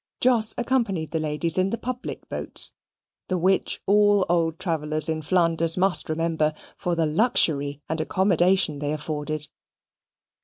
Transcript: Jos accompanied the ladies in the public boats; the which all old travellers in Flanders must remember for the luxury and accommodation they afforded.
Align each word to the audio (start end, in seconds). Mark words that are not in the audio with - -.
Jos 0.19 0.55
accompanied 0.57 1.11
the 1.11 1.19
ladies 1.19 1.59
in 1.59 1.69
the 1.69 1.77
public 1.77 2.27
boats; 2.27 2.71
the 3.27 3.37
which 3.37 3.83
all 3.85 4.25
old 4.29 4.57
travellers 4.57 5.07
in 5.07 5.21
Flanders 5.21 5.77
must 5.77 6.09
remember 6.09 6.55
for 6.75 6.95
the 6.95 7.05
luxury 7.05 7.83
and 7.87 8.01
accommodation 8.01 8.79
they 8.79 8.93
afforded. 8.93 9.47